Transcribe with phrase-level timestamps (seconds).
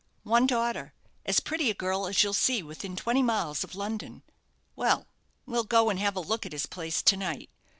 [0.23, 0.95] "One daughter
[1.27, 4.23] as pretty a girl as you'll see within twenty miles of London!"
[4.75, 5.05] "Well,
[5.45, 7.51] we'll go and have a look at his place to night.